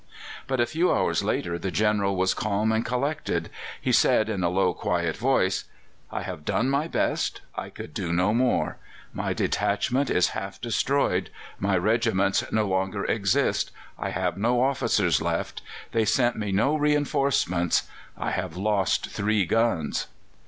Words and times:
But 0.47 0.59
a 0.59 0.65
few 0.65 0.91
hours 0.91 1.23
later 1.23 1.59
the 1.59 1.69
General 1.69 2.15
was 2.15 2.33
calm 2.33 2.71
and 2.71 2.83
collected. 2.83 3.51
He 3.79 3.91
said 3.91 4.29
in 4.29 4.43
a 4.43 4.49
low, 4.49 4.73
quiet 4.73 5.15
voice: 5.15 5.65
"I 6.09 6.23
have 6.23 6.43
done 6.43 6.71
my 6.71 6.87
best; 6.87 7.41
I 7.53 7.69
could 7.69 7.93
do 7.93 8.11
no 8.11 8.33
more. 8.33 8.77
My 9.13 9.33
detachment 9.33 10.09
is 10.09 10.29
half 10.29 10.59
destroyed; 10.59 11.29
my 11.59 11.77
regiments 11.77 12.43
no 12.51 12.67
longer 12.67 13.05
exist; 13.05 13.69
I 13.99 14.09
have 14.09 14.39
no 14.39 14.63
officers 14.63 15.21
left. 15.21 15.61
They 15.91 16.05
sent 16.05 16.35
me 16.35 16.51
no 16.51 16.75
reinforcements. 16.75 17.83
I 18.17 18.31
have 18.31 18.57
lost 18.57 19.07
three 19.11 19.45
guns!" 19.45 20.07